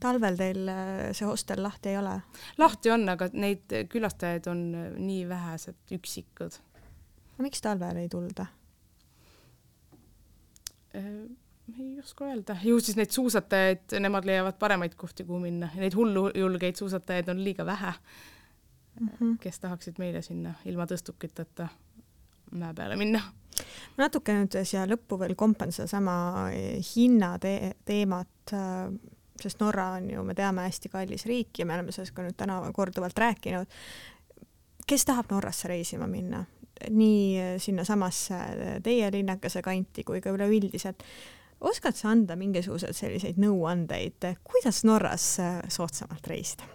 [0.02, 2.18] talvel teil äh, see hostel lahti ei ole?
[2.58, 4.68] lahti on, aga neid külastajaid on
[4.98, 6.60] nii vähesed, üksikud.
[7.42, 8.48] miks talvel ei tulda?
[11.78, 16.78] Ei oska öelda, ju siis neid suusatajaid, nemad leiavad paremaid kohti, kuhu minna neid hullujulgeid
[16.78, 17.92] suusatajaid on liiga vähe
[19.00, 19.36] mm, -hmm.
[19.40, 21.68] kes tahaksid meile sinna ilma tõstukiteta
[22.50, 23.20] mäe peale minna.
[23.96, 26.16] ma natuke nüüd siia lõppu veel kompan sedasama
[26.96, 28.52] hinna te teemat,
[29.40, 32.36] sest Norra on ju, me teame, hästi kallis riik ja me oleme sellest ka nüüd
[32.36, 33.66] täna korduvalt rääkinud.
[34.86, 36.44] kes tahab Norrasse reisima minna?
[36.90, 38.34] nii sinnasamasse
[38.82, 41.02] teie linnakese kanti kui ka üleüldiselt
[41.60, 46.66] oskad sa anda mingisuguseid selliseid nõuandeid, kuidas Norras äh, soodsamalt reisida?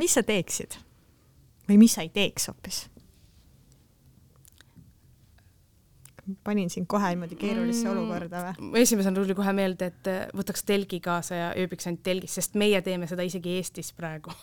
[0.00, 0.78] mis sa teeksid
[1.68, 2.84] või mis sa ei teeks hoopis?
[6.46, 7.92] panin sind kohe niimoodi keerulisse mm.
[7.92, 8.82] olukorda või?
[8.82, 12.82] esimesena tuli kohe meelde, et äh, võtaks telgi kaasa ja ööbiks ainult telgis, sest meie
[12.86, 14.34] teeme seda isegi Eestis praegu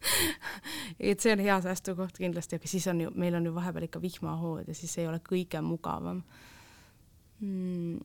[1.10, 4.00] et see on hea säästukoht kindlasti, aga siis on ju, meil on ju vahepeal ikka
[4.00, 6.24] vihmahood ja siis ei ole kõige mugavam
[7.40, 8.00] mm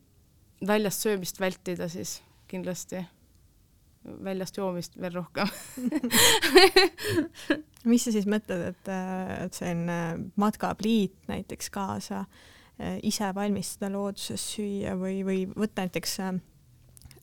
[0.67, 3.03] väljast söömist vältida, siis kindlasti
[4.05, 5.49] väljast joomist veel rohkem
[7.89, 8.91] mis sa siis mõtled, et,
[9.45, 9.99] et selline
[10.41, 12.25] matkapliit näiteks kaasa,
[13.05, 16.33] ise valmistada looduses süüa või, või võtta näiteks äh,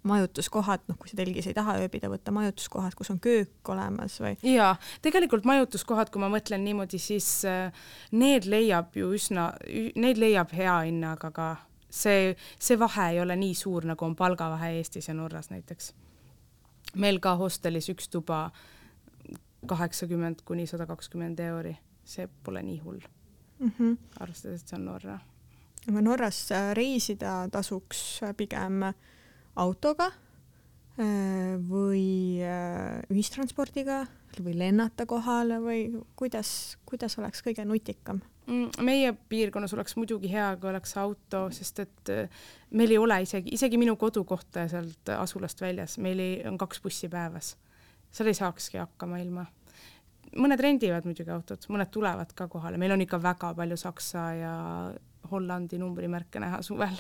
[0.09, 4.35] majutuskohad, noh, kui sa telgis ei taha ööbida, võtta majutuskohad, kus on köök olemas või?
[4.47, 4.75] jaa,
[5.05, 7.85] tegelikult majutuskohad, kui ma mõtlen niimoodi, siis äh,
[8.17, 9.53] need leiab ju üsna,
[9.97, 11.51] neid leiab hea hinnaga ka
[11.93, 15.93] see, see vahe ei ole nii suur, nagu on palgavahe Eestis ja Norras näiteks.
[16.97, 18.51] meil ka hostelis üks tuba
[19.67, 23.01] kaheksakümmend kuni sada kakskümmend euri, see pole nii hull
[23.59, 23.97] mm -hmm..
[24.21, 25.19] arvestades, et see on Norra.
[25.89, 28.83] aga Norras äh, reisida tasuks pigem
[29.57, 34.07] autoga äh, või äh, ühistranspordiga
[34.41, 38.21] või lennata kohale või kuidas, kuidas oleks kõige nutikam?
[38.47, 43.21] Mm, meie piirkonnas oleks muidugi hea, kui oleks auto, sest et äh, meil ei ole
[43.23, 47.55] isegi, isegi minu kodukohta sealt asulast väljas, meil ei, on kaks bussi päevas.
[48.11, 49.47] seal ei saakski hakkama ilma.
[50.37, 54.55] mõned rendivad muidugi autot, mõned tulevad ka kohale, meil on ikka väga palju Saksa ja
[55.31, 56.99] Hollandi numbrimärke näha suvel.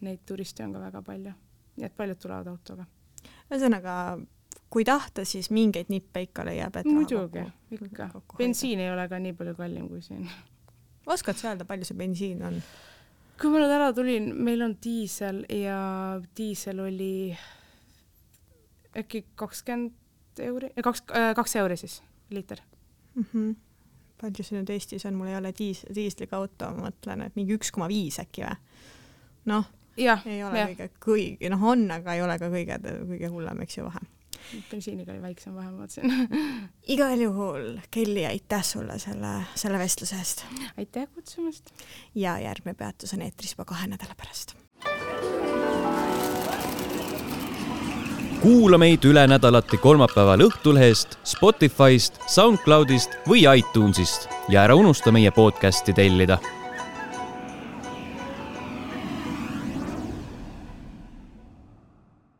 [0.00, 1.32] Neid turiste on ka väga palju,
[1.76, 2.84] nii et paljud tulevad autoga.
[3.48, 3.94] ühesõnaga
[4.70, 8.10] kui tahta, siis mingeid nippe ikka leiab, et muidugi, ikka.
[8.36, 10.28] bensiin ei ole ka nii palju kallim kui siin
[11.06, 12.60] oskad sa öelda, palju see bensiin on?
[13.40, 15.78] kui ma nüüd ära tulin, meil on diisel ja
[16.38, 17.36] diisel oli
[18.96, 22.00] äkki kakskümmend euri, eh, kaks, äh, kaks euri siis
[22.30, 22.60] liiter
[23.14, 23.24] mm.
[23.32, 23.54] -hmm.
[24.20, 27.56] palju see nüüd Eestis on, mul ei ole diis-, diisliga auto, ma mõtlen, et mingi
[27.58, 28.56] üks koma viis äkki või?
[29.52, 29.68] noh,
[30.26, 30.66] ei ole ja.
[30.66, 34.15] kõige, kõige, noh on, aga ei ole ka kõige, kõige hullem, eks ju, vahe
[34.70, 36.12] bensiiniga oli väiksem vahe, ma mõtlesin
[36.94, 40.44] igal juhul, Kelly, aitäh sulle selle, selle vestluse eest!
[40.76, 41.72] aitäh kutsumast!
[42.14, 44.56] ja järgmine peatus on eetris juba kahe nädala pärast.
[48.42, 55.96] kuula meid üle nädalati kolmapäeval Õhtulehest, Spotify'st, SoundCloud'ist või iTunes'ist ja ära unusta meie podcast'i
[55.96, 56.38] tellida